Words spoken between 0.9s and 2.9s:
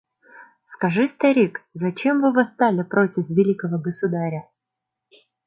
старик, зачем вы восстали